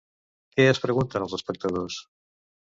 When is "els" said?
1.27-1.37